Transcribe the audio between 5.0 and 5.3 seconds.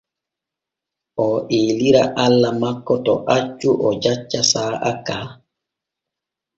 ka.